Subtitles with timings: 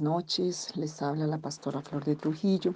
[0.00, 2.74] Noches, les habla la pastora Flor de Trujillo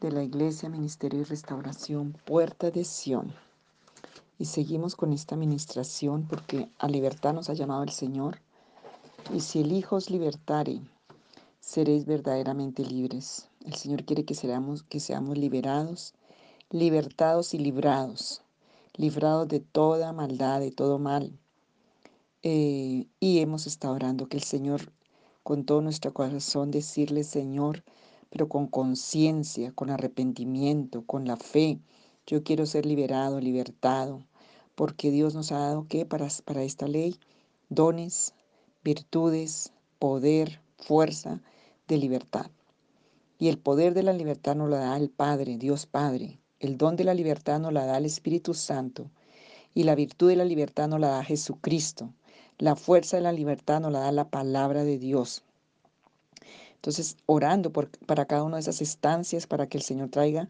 [0.00, 3.32] de la Iglesia Ministerio y Restauración Puerta de Sión.
[4.38, 8.40] Y seguimos con esta administración porque a libertad nos ha llamado el Señor.
[9.32, 10.80] Y si el Hijo os libertare,
[11.60, 13.48] seréis verdaderamente libres.
[13.64, 16.14] El Señor quiere que seamos, que seamos liberados,
[16.70, 18.42] libertados y librados,
[18.94, 21.38] librados de toda maldad, de todo mal.
[22.42, 24.92] Eh, y hemos estado orando que el Señor
[25.42, 27.84] con todo nuestro corazón decirle, Señor,
[28.30, 31.80] pero con conciencia, con arrepentimiento, con la fe.
[32.26, 34.26] Yo quiero ser liberado, libertado,
[34.74, 36.06] porque Dios nos ha dado ¿qué?
[36.06, 37.18] Para, para esta ley,
[37.68, 38.34] dones,
[38.82, 41.42] virtudes, poder, fuerza
[41.88, 42.50] de libertad.
[43.38, 46.38] Y el poder de la libertad nos lo da el Padre, Dios Padre.
[46.60, 49.10] El don de la libertad nos la da el Espíritu Santo.
[49.74, 52.12] Y la virtud de la libertad nos la da Jesucristo.
[52.62, 55.42] La fuerza de la libertad nos la da la palabra de Dios.
[56.76, 60.48] Entonces, orando por, para cada una de esas estancias, para que el Señor traiga,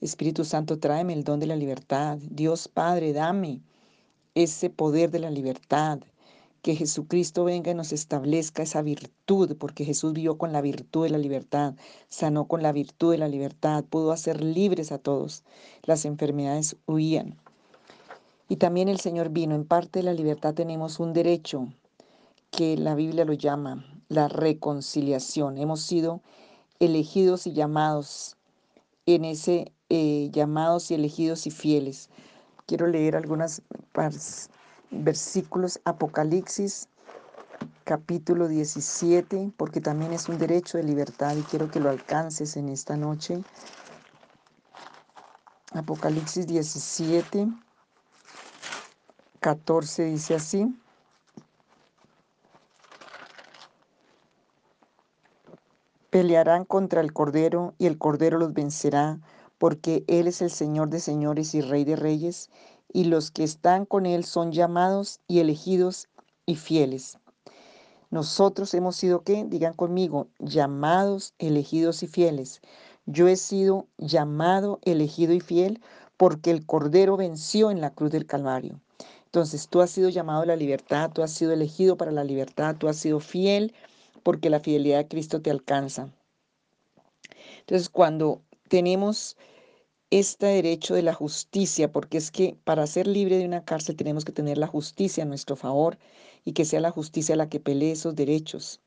[0.00, 2.18] Espíritu Santo, tráeme el don de la libertad.
[2.30, 3.60] Dios Padre, dame
[4.36, 5.98] ese poder de la libertad.
[6.62, 11.10] Que Jesucristo venga y nos establezca esa virtud, porque Jesús vivió con la virtud de
[11.10, 11.74] la libertad,
[12.08, 15.42] sanó con la virtud de la libertad, pudo hacer libres a todos.
[15.82, 17.36] Las enfermedades huían.
[18.48, 19.54] Y también el Señor vino.
[19.54, 21.68] En parte de la libertad tenemos un derecho
[22.50, 25.58] que la Biblia lo llama la reconciliación.
[25.58, 26.22] Hemos sido
[26.80, 28.36] elegidos y llamados
[29.06, 32.10] en ese eh, llamados y elegidos y fieles.
[32.66, 33.62] Quiero leer algunos
[34.90, 35.80] versículos.
[35.84, 36.88] Apocalipsis
[37.84, 42.68] capítulo 17, porque también es un derecho de libertad y quiero que lo alcances en
[42.68, 43.42] esta noche.
[45.72, 47.48] Apocalipsis 17,
[49.40, 50.74] 14 dice así.
[56.10, 59.20] Pelearán contra el Cordero y el Cordero los vencerá,
[59.58, 62.50] porque Él es el Señor de señores y Rey de reyes,
[62.92, 66.08] y los que están con Él son llamados y elegidos
[66.46, 67.18] y fieles.
[68.10, 69.44] Nosotros hemos sido, ¿qué?
[69.44, 72.62] Digan conmigo, llamados, elegidos y fieles.
[73.04, 75.82] Yo he sido llamado, elegido y fiel
[76.16, 78.80] porque el Cordero venció en la cruz del Calvario.
[79.28, 82.76] Entonces tú has sido llamado a la libertad, tú has sido elegido para la libertad,
[82.78, 83.74] tú has sido fiel
[84.22, 86.08] porque la fidelidad de Cristo te alcanza.
[87.60, 88.40] Entonces cuando
[88.70, 89.36] tenemos
[90.08, 94.24] este derecho de la justicia, porque es que para ser libre de una cárcel tenemos
[94.24, 95.98] que tener la justicia a nuestro favor
[96.46, 98.80] y que sea la justicia la que pelee esos derechos.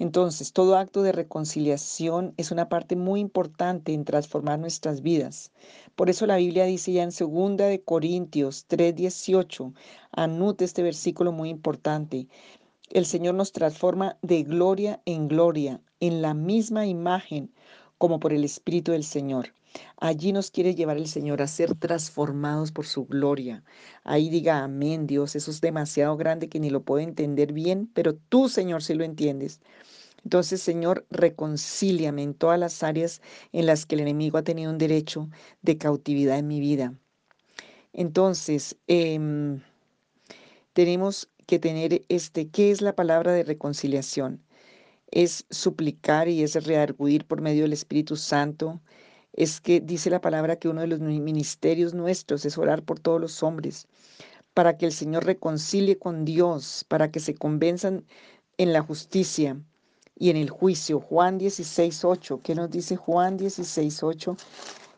[0.00, 5.52] Entonces, todo acto de reconciliación es una parte muy importante en transformar nuestras vidas.
[5.94, 9.74] Por eso la Biblia dice ya en 2 de Corintios 3:18,
[10.10, 12.28] anote este versículo muy importante.
[12.88, 17.52] El Señor nos transforma de gloria en gloria, en la misma imagen
[17.98, 19.52] como por el Espíritu del Señor.
[19.98, 23.62] Allí nos quiere llevar el Señor a ser transformados por su gloria.
[24.04, 28.14] Ahí diga amén, Dios, eso es demasiado grande que ni lo puedo entender bien, pero
[28.14, 29.60] tú, Señor, sí lo entiendes.
[30.24, 33.22] Entonces, Señor, reconcíliame en todas las áreas
[33.52, 35.28] en las que el enemigo ha tenido un derecho
[35.62, 36.94] de cautividad en mi vida.
[37.92, 39.60] Entonces, em,
[40.72, 44.42] tenemos que tener este, ¿qué es la palabra de reconciliación?
[45.10, 48.80] Es suplicar y es reargudir por medio del Espíritu Santo.
[49.32, 53.20] Es que dice la palabra que uno de los ministerios nuestros es orar por todos
[53.20, 53.86] los hombres,
[54.54, 58.04] para que el Señor reconcilie con Dios, para que se convenzan
[58.58, 59.56] en la justicia
[60.18, 61.00] y en el juicio.
[61.00, 62.40] Juan 16, 8.
[62.42, 64.36] ¿Qué nos dice Juan 16, 8?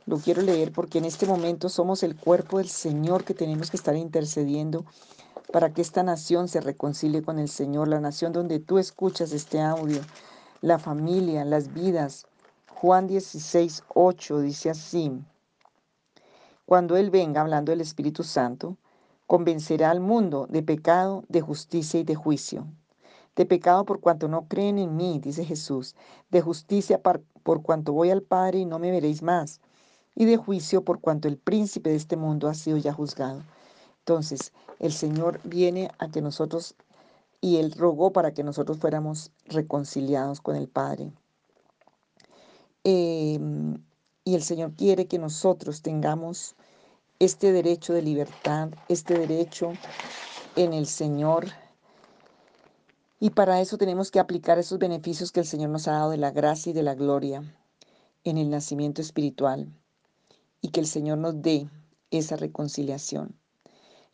[0.07, 3.77] Lo quiero leer porque en este momento somos el cuerpo del Señor que tenemos que
[3.77, 4.85] estar intercediendo
[5.53, 9.61] para que esta nación se reconcilie con el Señor, la nación donde tú escuchas este
[9.61, 10.01] audio,
[10.61, 12.27] la familia, las vidas.
[12.83, 15.13] Juan 16, 8 dice así,
[16.67, 18.77] cuando Él venga, hablando del Espíritu Santo,
[19.29, 22.67] convencerá al mundo de pecado, de justicia y de juicio
[23.37, 25.95] de pecado por cuanto no creen en mí, dice Jesús,
[26.33, 29.61] de justicia por cuanto voy al Padre y no me veréis más,
[30.17, 33.45] y de juicio por cuanto el príncipe de este mundo ha sido ya juzgado.
[34.01, 36.75] Entonces, el Señor viene a que nosotros,
[37.41, 41.13] y Él rogó para que nosotros fuéramos reconciliados con el Padre.
[42.85, 43.83] Em,
[44.25, 46.57] y el Señor quiere que nosotros tengamos
[47.19, 49.73] este derecho de libertad, este derecho
[50.57, 51.47] en el Señor
[53.23, 56.17] y para eso tenemos que aplicar esos beneficios que el Señor nos ha dado de
[56.17, 57.45] la gracia y de la gloria
[58.25, 59.73] en el nacimiento espiritual
[60.61, 61.69] y que el Señor nos dé
[62.11, 63.39] esa reconciliación.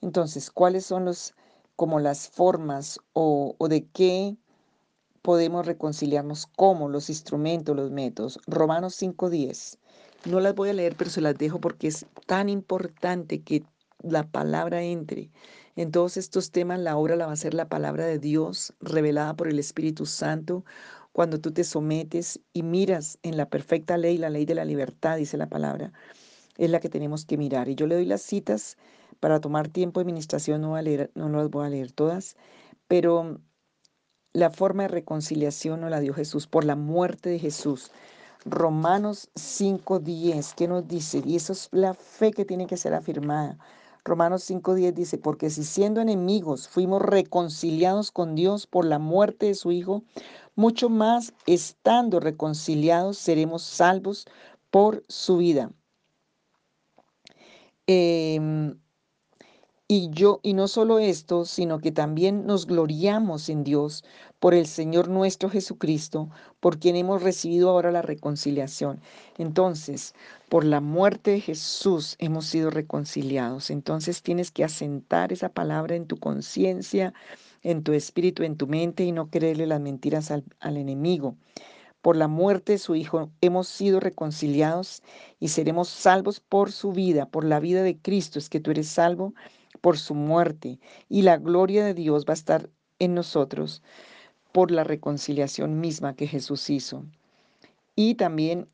[0.03, 1.33] Entonces, ¿cuáles son los
[1.75, 4.37] como las formas o, o de qué
[5.29, 6.47] podemos reconciliarnos?
[6.57, 6.89] ¿Cómo?
[6.89, 8.41] Los instrumentos, los métodos.
[8.47, 9.77] Romanos 5.10.
[10.25, 13.63] No las voy a leer, pero se las dejo porque es tan importante que
[14.03, 15.31] la palabra entre.
[15.77, 19.37] En todos estos temas, la obra la va a ser la palabra de Dios revelada
[19.37, 20.65] por el Espíritu Santo.
[21.13, 25.19] Cuando tú te sometes y miras en la perfecta ley, la ley de la libertad,
[25.19, 25.93] dice la palabra,
[26.57, 27.69] es la que tenemos que mirar.
[27.69, 28.79] Y yo le doy las citas
[29.21, 32.35] para tomar tiempo de administración, no, a leer, no las voy a leer todas,
[32.87, 33.43] pero
[34.33, 37.91] la forma de reconciliación no la dio Jesús por la muerte de Jesús.
[38.45, 41.23] Romanos 5.10, ¿qué nos dice?
[41.25, 43.59] Y eso es la fe que tiene que ser afirmada.
[44.05, 49.55] Romanos 5.10 dice, porque si siendo enemigos fuimos reconciliados con Dios por la muerte de
[49.55, 50.03] su Hijo,
[50.55, 54.27] mucho más estando reconciliados seremos salvos
[54.71, 55.71] por su vida.
[57.87, 58.75] Eh,
[59.91, 64.05] y yo, y no solo esto, sino que también nos gloriamos en Dios
[64.39, 66.29] por el Señor nuestro Jesucristo,
[66.61, 69.01] por quien hemos recibido ahora la reconciliación.
[69.39, 70.15] Entonces,
[70.51, 73.71] por la muerte de Jesús hemos sido reconciliados.
[73.71, 77.15] Entonces tienes que asentar esa palabra en tu conciencia,
[77.63, 81.35] en tu espíritu, en tu mente y no creerle las mentiras al, al enemigo.
[82.03, 85.03] Por la muerte de su Hijo hemos sido reconciliados
[85.41, 88.89] y seremos salvos por su vida, por la vida de Cristo es que tú eres
[88.89, 89.33] salvo
[89.81, 90.79] por su muerte
[91.09, 93.83] y la gloria de Dios va a estar en nosotros
[94.53, 97.05] por la reconciliación misma que Jesús hizo.
[97.95, 98.69] Y también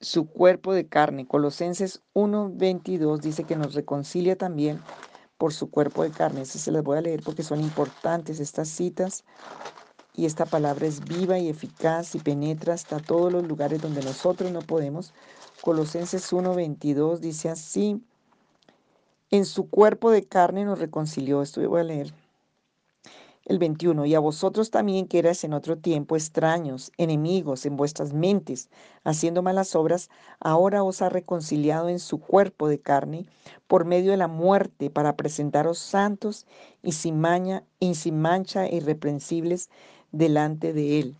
[0.00, 1.26] su cuerpo de carne.
[1.26, 4.80] Colosenses 1.22 dice que nos reconcilia también
[5.38, 6.42] por su cuerpo de carne.
[6.42, 9.24] Eso se las voy a leer porque son importantes estas citas
[10.14, 14.52] y esta palabra es viva y eficaz y penetra hasta todos los lugares donde nosotros
[14.52, 15.12] no podemos.
[15.60, 18.00] Colosenses 1.22 dice así,
[19.34, 21.42] en su cuerpo de carne nos reconcilió.
[21.42, 22.14] Esto voy a leer.
[23.44, 24.06] El 21.
[24.06, 28.70] Y a vosotros también que eras en otro tiempo extraños, enemigos en vuestras mentes,
[29.02, 30.08] haciendo malas obras,
[30.38, 33.26] ahora os ha reconciliado en su cuerpo de carne
[33.66, 36.46] por medio de la muerte para presentaros santos
[36.84, 39.68] y sin, maña, y sin mancha e irreprensibles
[40.12, 41.16] delante de él.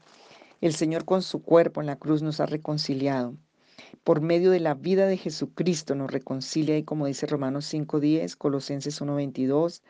[0.61, 3.35] El Señor con su cuerpo en la cruz nos ha reconciliado
[4.05, 9.01] por medio de la vida de Jesucristo nos reconcilia, y como dice Romanos 5.10, Colosenses
[9.01, 9.81] 1.22,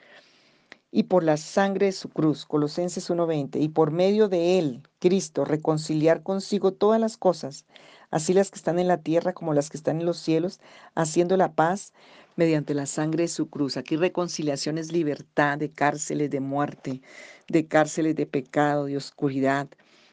[0.93, 5.45] y por la sangre de su cruz, Colosenses 1.20, y por medio de él, Cristo,
[5.45, 7.67] reconciliar consigo todas las cosas,
[8.13, 10.61] así las que están en la tierra como las que están en los cielos,
[10.95, 11.93] haciendo la paz
[12.37, 13.77] mediante la sangre de su cruz.
[13.77, 17.03] Aquí reconciliación es libertad de cárceles de muerte,
[17.49, 19.67] de cárceles de pecado, de oscuridad,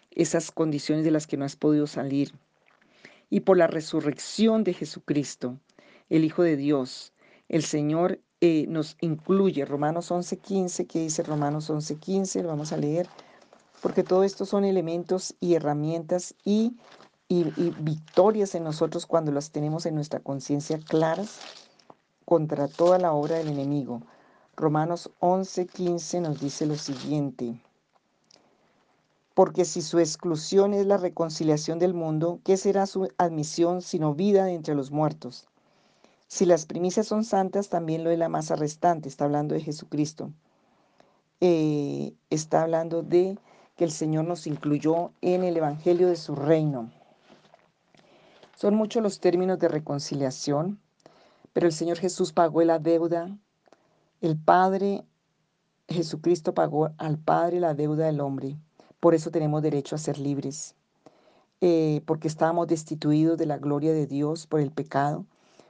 [0.10, 2.34] esas condiciones de las que no has podido salir
[3.32, 5.58] y por la resurrección de Jesucristo,
[6.10, 7.14] el Hijo de Dios.
[7.48, 13.08] El Señor eh, nos incluye, Romanos 11.15, que dice Romanos 11.15, lo vamos a leer,
[13.82, 16.76] porque todo esto son elementos y herramientas y,
[17.30, 21.40] y, y victorias en nosotros cuando las tenemos en nuestra conciencia claras
[22.26, 24.02] contra toda la obra del enemigo.
[24.58, 27.62] Romanos 11.15 nos dice lo siguiente.
[29.34, 34.46] Porque si su exclusión es la reconciliación del mundo, ¿qué será su admisión sino vida
[34.46, 35.48] de entre los muertos?
[36.28, 39.10] Si las primicias son santas, también lo es la masa restante.
[39.10, 40.32] Está hablando de Jesucristo.
[41.42, 43.38] Eh, está hablando de
[43.76, 46.92] que el Señor nos incluyó en el Evangelio de su reino.
[48.56, 50.80] Son muchos los términos de reconciliación,
[51.52, 53.36] pero el Señor Jesús pagó la deuda.
[54.22, 55.04] El Padre,
[55.88, 58.58] Jesucristo pagó al Padre la deuda del hombre.
[59.02, 60.76] Por eso tenemos derecho a ser libres,
[61.60, 65.26] eh, porque estábamos destituidos de la gloria de Dios por el pecado.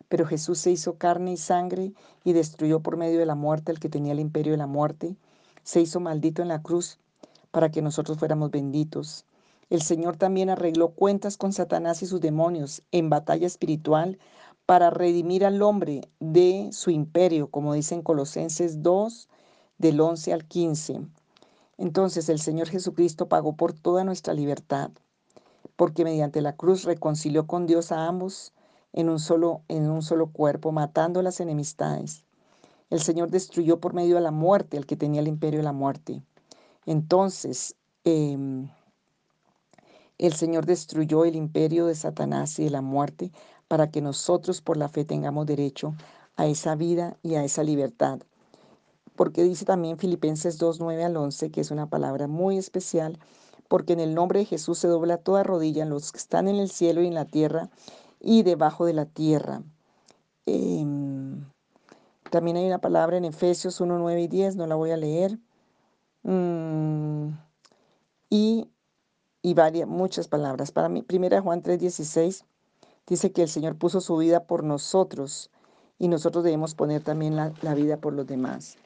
[0.10, 1.94] Pero Jesús se hizo carne y sangre
[2.26, 5.16] y destruyó por medio de la muerte al que tenía el imperio de la muerte.
[5.64, 7.00] Se hizo maldito en la cruz
[7.52, 9.24] para que nosotros fuéramos benditos.
[9.70, 14.20] El Señor también arregló cuentas con Satanás y sus demonios en batalla espiritual
[14.66, 19.30] para redimir al hombre de su imperio, como dice en Colosenses 2,
[19.78, 21.00] del 11 al 15.
[21.82, 24.92] Entonces el Señor Jesucristo pagó por toda nuestra libertad,
[25.76, 28.54] porque mediante la cruz reconcilió con Dios a ambos
[28.94, 32.24] en un solo, en un solo cuerpo, matando las enemistades.
[32.92, 35.74] El Señor destruyó por medio de la muerte al que tenía el imperio de la
[35.74, 36.22] muerte.
[36.86, 38.38] Entonces, eh,
[40.20, 43.32] el Señor destruyó el imperio de Satanás y de la muerte
[43.68, 45.96] para que nosotros por la fe tengamos derecho
[46.36, 48.20] a esa vida y a esa libertad
[49.16, 53.20] porque dice también Filipenses 2, 9 al 11, que es una palabra muy especial,
[53.68, 56.58] porque en el nombre de Jesús se dobla toda rodilla en los que están en
[56.58, 57.70] el cielo y en la tierra
[58.20, 59.64] y debajo de la tierra.
[60.46, 61.46] Em,
[62.30, 65.40] también hay una palabra en Efesios 1, 9 y 10, no la voy a leer.
[66.24, 67.30] Mm,
[68.30, 68.68] y
[69.42, 70.72] y varias, muchas palabras.
[70.72, 72.46] Para mí, primera Juan 3:16
[73.08, 75.50] dice que el Señor puso su vida por nosotros
[75.98, 78.78] y nosotros debemos poner también la, vida por los demás.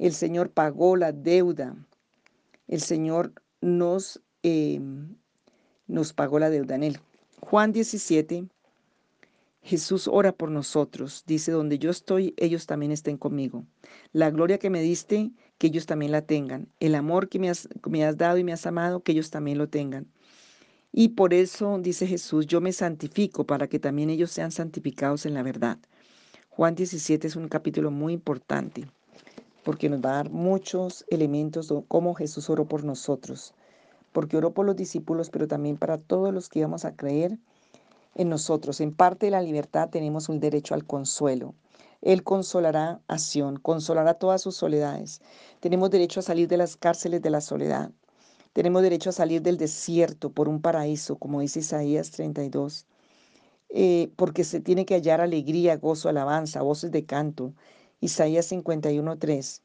[0.00, 1.76] El Señor pagó la deuda.
[2.68, 5.14] El Señor nos, em,
[5.86, 6.74] nos pagó la deuda.
[6.76, 7.00] En el
[7.38, 8.46] Juan 17,
[9.60, 11.24] Jesús ora por nosotros.
[11.26, 13.66] Dice, donde yo estoy, ellos también estén conmigo.
[14.14, 16.68] La gloria que me diste, que ellos también la tengan.
[16.80, 19.58] El amor que me has, me has dado y me has amado, que ellos también
[19.58, 20.06] lo tengan.
[20.92, 25.34] Y por eso, dice Jesús, yo me santifico para que también ellos sean santificados en
[25.34, 25.78] la verdad.
[26.48, 28.88] Juan 17 es un capítulo muy importante
[29.64, 33.54] porque nos va a dar muchos elementos de cómo Jesús oró por nosotros.
[34.12, 37.38] Porque oró por los discípulos, pero también para todos los que íbamos a creer
[38.14, 38.80] en nosotros.
[38.80, 41.54] En parte de la libertad tenemos un derecho al consuelo.
[42.02, 45.20] Él consolará a Sion, consolará todas sus soledades.
[45.60, 47.90] Tenemos derecho a salir de las cárceles de la soledad.
[48.52, 52.86] Tenemos derecho a salir del desierto por un paraíso, como dice Isaías 32.
[53.68, 57.52] Eh, porque se tiene que hallar alegría, gozo, alabanza, voces de canto.
[58.00, 59.60] Isaías 51.3.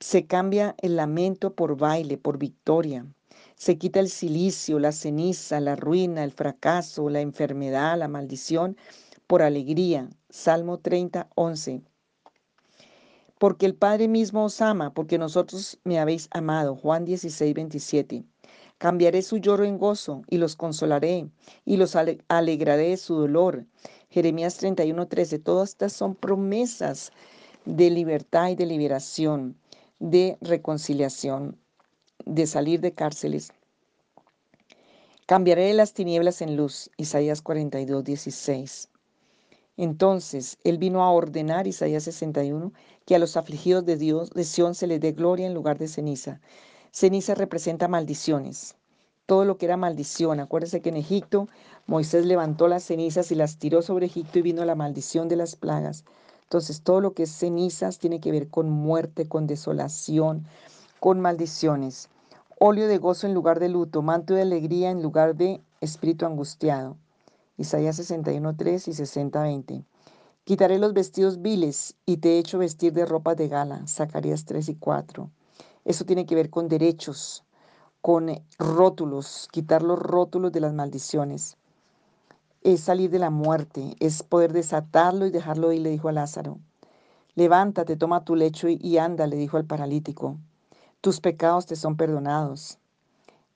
[0.00, 3.06] Se cambia el lamento por baile, por victoria.
[3.54, 8.76] Se quita el silicio, la ceniza, la ruina, el fracaso, la enfermedad, la maldición,
[9.26, 10.10] por alegría.
[10.28, 11.82] Salmo 30.11.
[13.38, 16.74] Porque el Padre mismo os ama, porque nosotros me habéis amado.
[16.74, 18.24] Juan 16, 27.
[18.78, 21.30] Cambiaré su lloro en gozo y los consolaré
[21.64, 23.64] y los alegraré de su dolor.
[24.10, 25.38] Jeremías 31, 13.
[25.38, 27.12] Todas estas son promesas
[27.66, 29.56] de libertad y de liberación,
[29.98, 31.58] de reconciliación,
[32.24, 33.52] de salir de cárceles.
[35.26, 36.90] Cambiaré las tinieblas en luz.
[36.96, 38.88] Isaías 42, 16.
[39.76, 42.72] Entonces él vino a ordenar, Isaías 61,
[43.04, 45.88] que a los afligidos de Dios, de Sión, se les dé gloria en lugar de
[45.88, 46.40] ceniza.
[46.92, 48.76] Ceniza representa maldiciones.
[49.26, 50.38] Todo lo que era maldición.
[50.38, 51.48] Acuérdense que en Egipto
[51.86, 55.56] Moisés levantó las cenizas y las tiró sobre Egipto y vino la maldición de las
[55.56, 56.04] plagas.
[56.46, 60.46] Entonces todo lo que es cenizas tiene que ver con muerte, con desolación,
[61.00, 62.08] con maldiciones.
[62.60, 66.96] Óleo de gozo en lugar de luto, manto de alegría en lugar de espíritu angustiado.
[67.58, 69.84] Isaías 61.3 y 60.20.
[70.44, 73.84] Quitaré los vestidos viles y te he hecho vestir de ropa de gala.
[73.88, 75.28] Zacarías 3 y 4.
[75.84, 77.42] Eso tiene que ver con derechos,
[78.00, 81.56] con rótulos, quitar los rótulos de las maldiciones.
[82.66, 86.58] Es salir de la muerte, es poder desatarlo y dejarlo ir, le dijo a Lázaro.
[87.36, 90.36] Levántate, toma tu lecho y anda, le dijo al paralítico.
[91.00, 92.80] Tus pecados te son perdonados.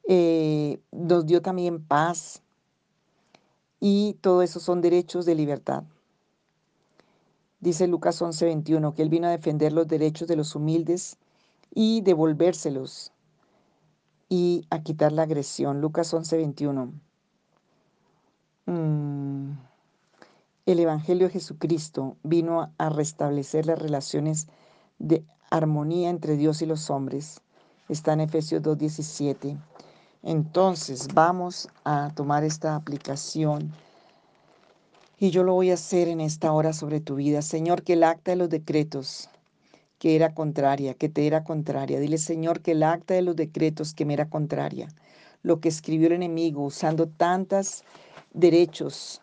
[0.06, 2.42] Eh, nos dio también paz,
[3.80, 5.82] y todo eso son derechos de libertad.
[7.58, 11.18] Dice Lucas 11:21 que Él vino a defender los derechos de los humildes
[11.74, 13.12] y devolvérselos
[14.28, 15.80] y a quitar la agresión.
[15.80, 16.92] Lucas 11:21.
[18.70, 19.58] Mm.
[20.64, 24.46] El Evangelio de Jesucristo vino a restablecer las relaciones
[25.00, 27.40] de armonía entre Dios y los hombres.
[27.88, 29.58] Está en Efesios 2:17.
[30.22, 33.72] Entonces vamos a tomar esta aplicación
[35.18, 37.42] y yo lo voy a hacer en esta hora sobre tu vida.
[37.42, 39.28] Señor, que el acta de los decretos
[39.98, 41.98] que era contraria, que te era contraria.
[41.98, 44.86] Dile, Señor, que el acta de los decretos que me era contraria,
[45.42, 47.82] lo que escribió el enemigo usando tantos
[48.32, 49.20] derechos,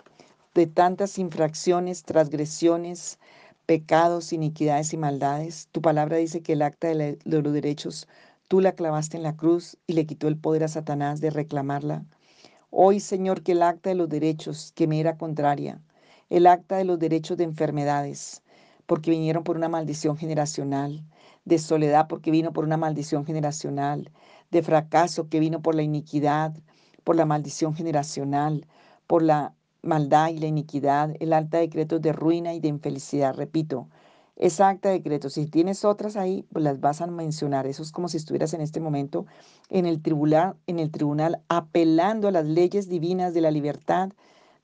[0.53, 3.19] de tantas infracciones, transgresiones,
[3.65, 5.67] pecados, iniquidades y maldades.
[5.71, 8.07] Tu palabra dice que el acta de, los derechos
[8.47, 12.05] Tú la clavaste en la cruz y le quitó el poder a Satanás de reclamarla.
[12.69, 15.81] Hoy, Señor, que el acta de los derechos que me era contraria,
[16.29, 18.41] el acta de los derechos de enfermedades,
[18.85, 21.03] porque vinieron por una maldición generacional,
[21.43, 24.11] de soledad porque vino por una maldición generacional,
[24.49, 26.53] de fracaso que vino por la iniquidad,
[27.03, 28.65] por la maldición generacional,
[29.07, 33.87] por la maldad y la iniquidad, el alta decreto de ruina y de infelicidad, repito,
[34.35, 35.29] esa acta de decreto.
[35.29, 37.65] Si tienes otras ahí, pues las vas a mencionar.
[37.65, 39.25] Eso es como si estuvieras en este momento
[39.69, 44.11] en el tribunal, en el tribunal apelando a las leyes divinas de la libertad,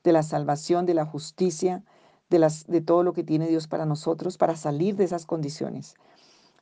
[0.04, 1.82] de la salvación, de la justicia,
[2.30, 5.96] de, las, de todo lo que tiene Dios para nosotros, para salir de esas condiciones.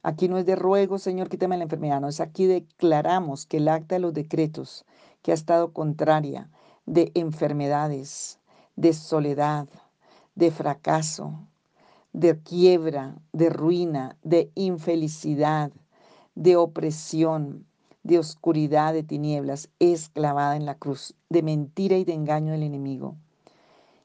[0.03, 3.69] Aquí no es de ruego, Señor, quítame la enfermedad, no, es aquí declaramos que el
[3.69, 4.85] acta de los decretos
[5.23, 6.51] que ha estado contraria
[6.87, 8.39] de enfermedades,
[8.77, 9.69] de soledad,
[10.35, 11.47] de fracaso,
[12.12, 15.73] de quiebra, de ruina, de infelicidad,
[16.35, 17.67] de opresión,
[18.03, 22.65] de oscuridad, de tinieblas, es clavada en la cruz, de mentira y de engaño del
[22.65, 23.17] enemigo.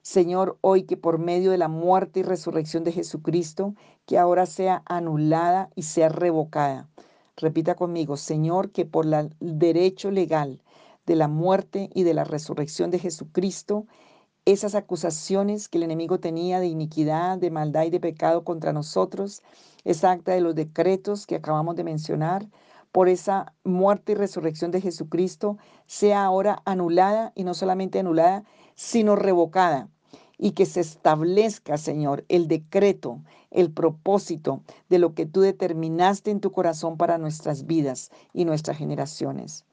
[0.01, 3.73] Señor, hoy que por medio de la muerte y resurrección de Jesucristo,
[4.05, 6.87] que ahora sea anulada y sea revocada.
[7.35, 10.61] Repita conmigo, Señor, que por el derecho legal
[11.07, 13.87] de la muerte y de la resurrección de Jesucristo,
[14.45, 19.41] esas acusaciones que el enemigo tenía de iniquidad, de maldad y de pecado contra nosotros,
[19.85, 22.47] esa acta de los decretos que acabamos de mencionar,
[22.91, 28.43] por esa muerte y resurrección de Jesucristo, sea ahora anulada y no solamente anulada,
[28.75, 29.89] sino revocada
[30.37, 33.21] y que se establezca, Señor, el decreto,
[33.51, 38.77] el propósito de lo que tú determinaste en tu corazón para nuestras vidas y nuestras
[38.77, 39.66] generaciones.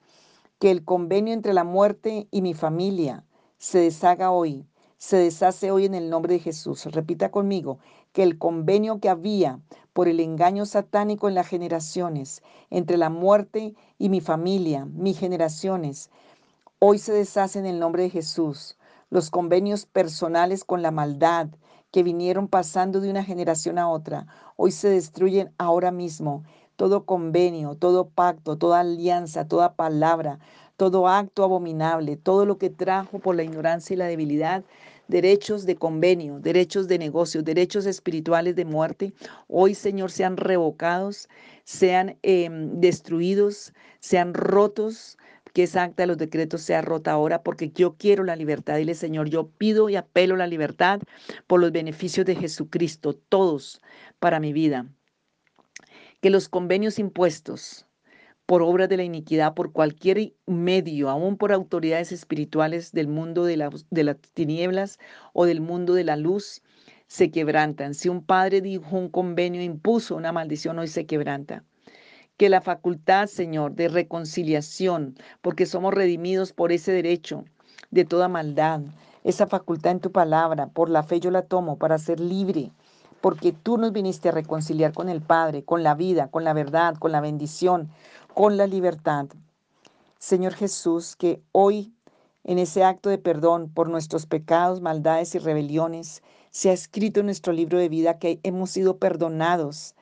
[0.58, 3.24] Que el convenio entre la muerte y mi familia
[3.58, 4.66] se deshaga hoy,
[4.98, 6.86] se deshace hoy en el nombre de Jesús.
[6.86, 7.78] Repita conmigo,
[8.12, 9.60] que el convenio que había
[9.92, 16.10] por el engaño satánico en las generaciones, entre la muerte y mi familia, mis generaciones,
[16.78, 18.78] hoy se deshace en el nombre de Jesús
[19.10, 21.48] los convenios personales con la maldad
[21.92, 26.42] que vinieron pasando de una generación a otra, hoy se destruyen ahora mismo.
[26.76, 30.38] Todo convenio, todo pacto, toda alianza, toda palabra,
[30.76, 34.64] todo acto abominable, todo lo que trajo por la ignorancia y la debilidad,
[35.08, 39.12] derechos de convenio, derechos de negocio, derechos espirituales de muerte,
[39.48, 41.28] hoy Señor sean revocados,
[41.64, 45.18] sean em, destruidos, sean rotos
[45.52, 48.76] que esa acta de los decretos sea rota ahora porque yo quiero la libertad.
[48.76, 51.00] Dile, Señor, yo pido y apelo la libertad
[51.46, 53.80] por los beneficios de Jesucristo, todos
[54.18, 54.86] para mi vida.
[56.24, 57.84] Que los convenios impuestos
[58.46, 63.68] por obras de la iniquidad, por cualquier medio, aún por autoridades espirituales del mundo de,
[63.90, 64.98] de las tinieblas
[65.34, 66.62] o del mundo de la luz,
[67.08, 67.92] se quebrantan.
[67.92, 71.62] Si un padre dijo un convenio, impuso una maldición, hoy se quebranta
[72.38, 77.44] que la facultad, Señor, de reconciliación, porque somos redimidos por ese derecho
[77.90, 78.80] de toda maldad,
[79.24, 82.72] esa facultad en tu palabra, por la fe yo la tomo para ser libre,
[83.24, 86.96] porque tú nos viniste a reconciliar con el Padre, con la vida, con la verdad,
[86.98, 87.88] con la bendición,
[88.34, 89.28] con la libertad.
[90.18, 91.94] Señor Jesús, que hoy
[92.44, 97.26] en ese acto de perdón por nuestros pecados, maldades y rebeliones, se ha escrito en
[97.26, 99.94] nuestro libro de vida que hemos sido perdonados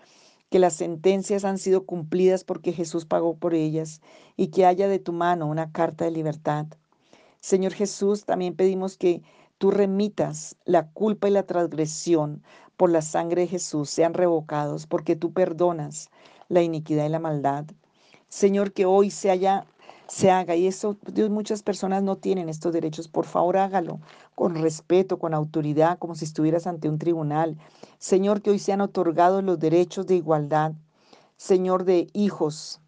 [0.50, 4.00] que las sentencias han sido cumplidas porque Jesús pagó por ellas
[4.36, 6.66] y que haya de tu mano una carta de libertad.
[7.40, 9.22] Señor Jesús, también pedimos que
[9.62, 12.42] tú remitas la culpa y la transgresión
[12.76, 16.10] por la sangre de Jesús, sean revocados porque tú perdonas
[16.48, 17.66] la iniquidad y la maldad.
[18.28, 19.64] Señor, que hoy se haya
[20.08, 20.56] se haga.
[20.56, 23.06] Y eso, Dios, muchas personas no tienen estos derechos.
[23.06, 24.00] Por favor, hágalo
[24.34, 27.56] con respeto, con autoridad, como si estuvieras ante un tribunal.
[28.00, 30.72] Señor, que hoy sean otorgados los derechos de igualdad.
[31.36, 32.80] Señor, de hijos,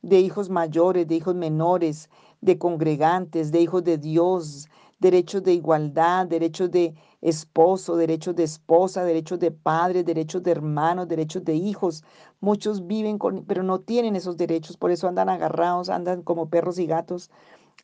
[0.00, 2.08] de hijos mayores, de hijos menores,
[2.40, 4.68] de congregantes, de hijos de Dios,
[5.00, 11.08] derechos de igualdad, derechos de esposo, derechos de esposa, derechos de padres, derechos de hermanos,
[11.08, 12.04] derechos de hijos.
[12.40, 16.78] Muchos viven con, pero no tienen esos derechos, por eso andan agarrados, andan como perros
[16.78, 17.30] y gatos,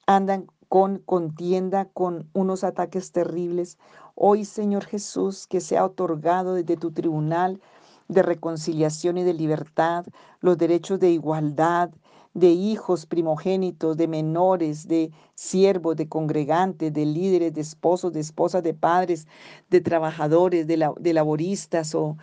[0.07, 3.79] andan con contienda, con unos ataques terribles.
[4.15, 7.61] Hoy, Señor Jesús, que sea otorgado desde tu tribunal
[8.09, 10.07] de reconciliación y de libertad
[10.41, 11.91] los derechos de igualdad,
[12.37, 18.62] de hijos primogénitos, de menores, de siervos, de congregantes, de líderes, de esposos, de esposas,
[18.62, 19.27] de padres,
[19.70, 22.18] de trabajadores, de, de laboristas o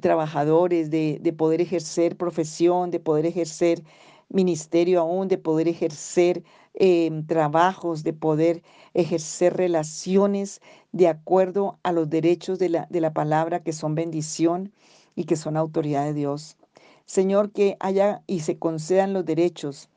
[0.00, 3.82] trabajadores, de, de poder ejercer profesión, de poder ejercer
[4.28, 10.60] ministerio aún, de poder ejercer em, trabajos, de poder ejercer relaciones
[10.92, 14.72] de acuerdo a los derechos de la, de la palabra que son bendición
[15.14, 16.58] y que son autoridad de Dios.
[17.06, 19.88] Señor, que haya y se concedan los derechos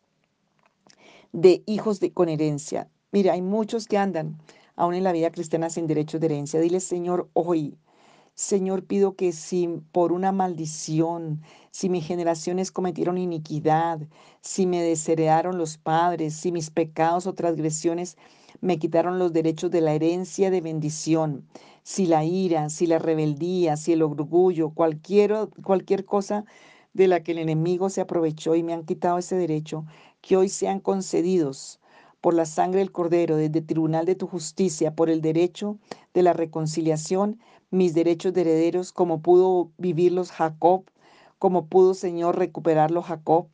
[1.34, 2.88] de hijos de, con herencia.
[3.12, 4.38] Mira, hay muchos que andan
[4.76, 6.60] aún en la vida cristiana sin derechos de herencia.
[6.60, 7.78] Dile, Señor, hoy,
[8.36, 11.42] Señor, pido que si por una maldición,
[11.72, 14.00] si mis generaciones cometieron iniquidad,
[14.42, 18.18] si me desheredaron los padres, si mis pecados o transgresiones
[18.62, 21.46] me quitaron los derechos de la herencia de bendición,
[21.84, 26.46] si la ira, si la rebeldía, si el orgullo, cualquier, cualquier cosa
[26.94, 29.86] de la que el enemigo se aprovechó y me han quitado ese derecho,
[30.22, 31.80] que hoy sean concedidos
[32.22, 35.78] por la sangre del Cordero desde el tribunal de tu justicia, por el derecho
[36.14, 37.40] de la reconciliación,
[37.72, 40.84] mis derechos de herederos, como pudo vivirlos Jacob,
[41.38, 43.48] como pudo, Señor, recuperarlos Jacob.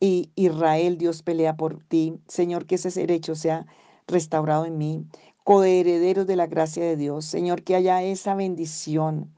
[0.00, 2.18] Y Israel, Dios pelea por ti.
[2.26, 3.66] Señor, que ese derecho sea
[4.08, 5.06] restaurado en mí.
[5.44, 7.24] Coherederos de la gracia de Dios.
[7.24, 9.32] Señor, que haya esa bendición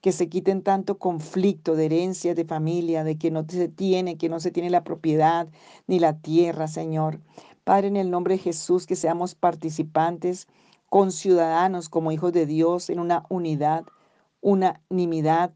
[0.00, 4.28] que se quiten tanto conflicto de herencias de familia, de que no se tiene, que
[4.28, 5.48] no se tiene la propiedad
[5.86, 7.20] ni la tierra, Señor.
[7.64, 10.46] Padre, en el nombre de Jesús, que seamos participantes,
[10.88, 13.84] con ciudadanos como hijos de Dios, en una unidad,
[14.40, 15.52] unanimidad,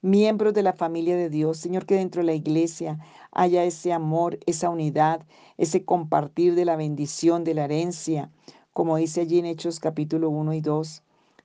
[0.00, 1.58] miembros de la familia de Dios.
[1.58, 2.98] Señor, que dentro de la iglesia
[3.30, 5.24] haya ese amor, esa unidad,
[5.56, 8.30] ese compartir de la bendición, de la herencia,
[8.72, 11.02] como dice allí en Hechos capítulo 1 y 2.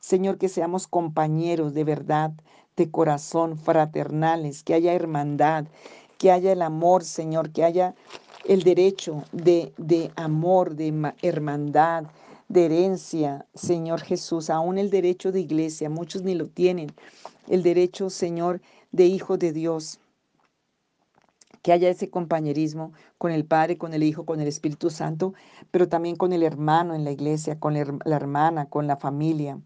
[0.08, 2.32] Señor, que seamos compañeros de verdad,
[2.78, 5.66] de corazón, fraternales, que haya hermandad,
[6.18, 7.94] que haya el amor, Señor, que haya
[8.46, 12.06] el derecho de, de amor, de hermandad,
[12.48, 16.90] de herencia, Señor Jesús, aún el derecho de iglesia, muchos ni lo tienen,
[17.50, 18.62] el derecho, Señor,
[18.94, 20.00] de hijo de Dios.
[21.62, 25.34] Que haya ese compañerismo con el Padre, con el Hijo, con el Espíritu Santo,
[25.70, 29.60] pero también con el hermano en la iglesia, con la hermana, con la familia.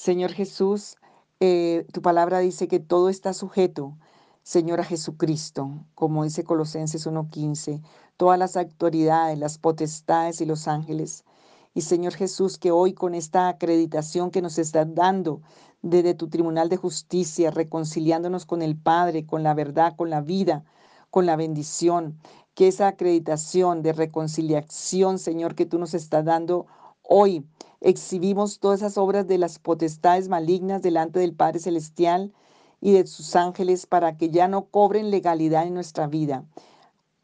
[0.00, 0.96] Señor Jesús,
[1.40, 3.98] eh, tu palabra dice que todo está sujeto,
[4.42, 7.82] Señor, a Jesucristo, como dice Colosenses 1.15,
[8.16, 11.26] todas las autoridades, las potestades y los ángeles.
[11.74, 15.42] Y Señor Jesús, que hoy con esta acreditación que nos estás dando
[15.82, 20.64] desde tu Tribunal de Justicia, reconciliándonos con el Padre, con la verdad, con la vida,
[21.10, 22.18] con la bendición,
[22.54, 26.64] que esa acreditación de reconciliación, Señor, que tú nos estás dando
[27.02, 27.44] hoy,
[27.80, 32.32] exhibimos todas esas obras de las potestades malignas delante del Padre Celestial
[32.80, 36.44] y de sus ángeles para que ya no cobren legalidad en nuestra vida.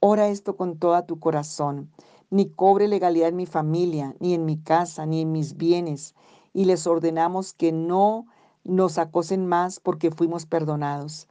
[0.00, 1.90] Ora esto con todo tu corazón
[2.30, 6.14] ni cobre legalidad en mi familia, ni en mi casa, ni en mis bienes,
[6.52, 8.26] y les ordenamos que no
[8.64, 11.28] nos acosen más porque fuimos perdonados.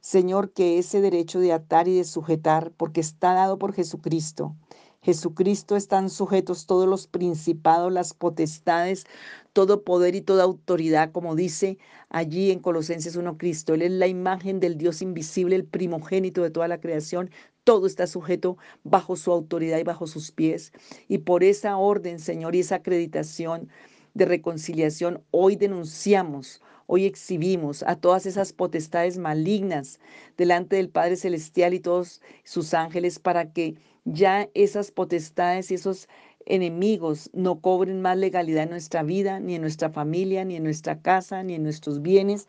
[0.00, 4.54] Señor, que ese derecho de atar y de sujetar, porque está dado por Jesucristo,
[5.00, 9.04] Jesucristo están sujetos todos los principados, las potestades,
[9.52, 13.74] todo poder y toda autoridad, como dice allí en Colosenses 1 Cristo.
[13.74, 17.30] Él es la imagen del Dios invisible, el primogénito de toda la creación.
[17.62, 20.72] Todo está sujeto bajo su autoridad y bajo sus pies.
[21.06, 23.68] Y por esa orden, Señor, y esa acreditación
[24.14, 30.00] de reconciliación, hoy denunciamos Hoy exhibimos a todas esas potestades malignas
[30.38, 33.74] delante del Padre Celestial y todos sus ángeles para que
[34.12, 36.08] ya esas potestades y esos
[36.46, 41.00] enemigos no cobren más legalidad en nuestra vida, ni en nuestra familia, ni en nuestra
[41.00, 42.48] casa, ni en nuestros bienes,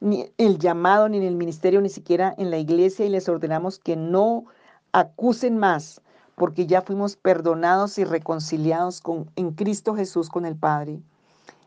[0.00, 3.78] ni el llamado, ni en el ministerio, ni siquiera en la iglesia, y les ordenamos
[3.78, 4.46] que no
[4.92, 6.00] acusen más,
[6.34, 11.00] porque ya fuimos perdonados y reconciliados con, en Cristo Jesús con el Padre.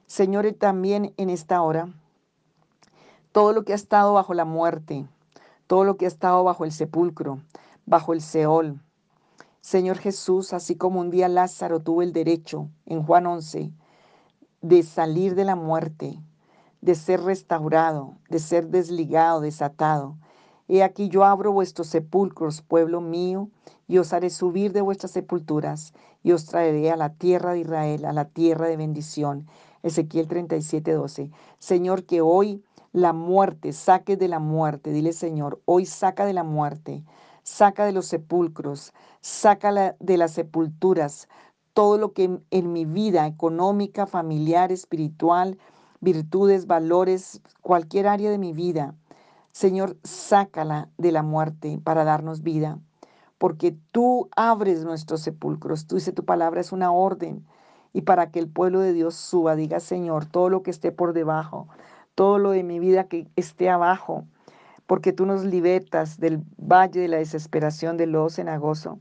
[0.07, 1.89] Señor, y también en esta hora,
[3.31, 5.05] todo lo que ha estado bajo la muerte,
[5.67, 7.39] todo lo que ha estado bajo el sepulcro,
[7.85, 8.79] bajo el Seol.
[9.61, 13.71] Señor Jesús, así como un día Lázaro tuvo el derecho, en Juan 11,
[14.61, 16.21] de salir de la muerte,
[16.81, 20.17] de ser restaurado, de ser desligado, desatado.
[20.69, 23.49] He aquí yo abro vuestros sepulcros, pueblo mío,
[23.87, 25.93] y os haré subir de vuestras sepulturas,
[26.23, 29.47] y os traeré a la tierra de Israel, a la tierra de bendición.
[29.83, 31.31] Ezequiel 37, 12.
[31.57, 34.91] Señor, que hoy la muerte, saque de la muerte.
[34.91, 37.03] Dile, Señor, hoy saca de la muerte,
[37.49, 41.27] saca de los sepulcros, saca de las sepulturas
[41.73, 45.57] todo lo que en, mi vida económica, familiar, espiritual,
[45.99, 48.95] virtudes, valores, cualquier área de mi vida.
[49.51, 52.79] Señor, sácala de la muerte para darnos vida,
[53.37, 55.87] porque tú abres nuestros sepulcros.
[55.87, 57.45] Tú dice tu palabra es una orden
[57.93, 61.13] y para que el pueblo de Dios suba, diga Señor, todo lo que esté por
[61.13, 61.67] debajo,
[62.13, 64.25] todo lo de mi vida que esté abajo,
[64.89, 68.97] porque tú nos libertas del valle de la desesperación del lodo cenagoso.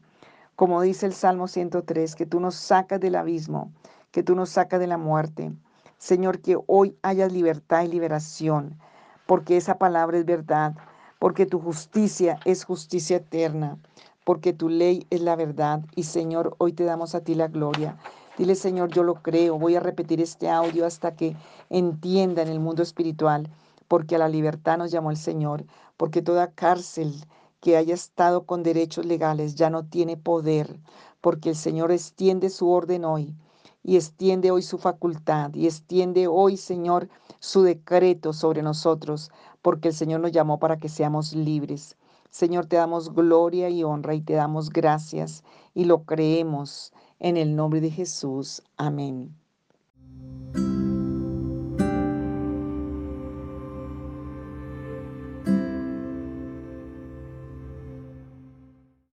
[0.55, 3.73] Como dice el Salmo 103, que tú nos sacas del abismo,
[4.11, 5.51] que tú nos sacas de la muerte.
[5.97, 8.79] Señor, que hoy haya libertad y liberación,
[9.25, 10.75] porque esa palabra es verdad,
[11.19, 13.79] porque tu justicia es justicia eterna,
[14.25, 15.81] porque tu ley es la verdad.
[15.97, 17.97] Y Señor, hoy te damos a ti la gloria.
[18.37, 19.59] Dile, Señor, yo lo creo.
[19.59, 21.35] Voy a repetir este audio hasta que
[21.71, 23.49] entienda en el mundo espiritual,
[23.89, 25.65] porque a la libertad nos llamó el Señor,
[25.97, 27.25] porque toda cárcel
[27.61, 30.79] que haya estado con derechos legales ya no tiene poder,
[31.21, 33.35] porque el Señor extiende su orden hoy
[33.83, 37.09] y extiende hoy su facultad y extiende hoy, Señor,
[37.41, 39.31] su decreto sobre nosotros,
[39.63, 41.97] porque el Señor nos llamó para que seamos libres.
[42.31, 45.43] Señor, te damos gloria y honra y te damos gracias
[45.75, 48.63] y lo creemos en el nombre de Jesús.
[48.77, 49.35] Amén.